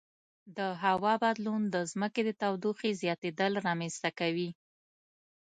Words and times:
د 0.57 0.59
هوا 0.83 1.13
بدلون 1.23 1.61
د 1.73 1.75
ځمکې 1.91 2.21
د 2.25 2.29
تودوخې 2.41 2.91
زیاتیدل 3.01 3.51
رامنځته 3.67 4.09
کوي. 4.19 4.49